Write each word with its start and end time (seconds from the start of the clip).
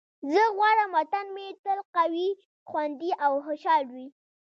زه 0.33 0.41
غواړم 0.55 0.89
وطن 0.97 1.25
مې 1.35 1.47
تل 1.63 1.79
قوي، 1.95 2.29
خوندي 2.69 3.11
او 3.25 3.31
خوشحال 3.45 3.85
وي. 3.95 4.07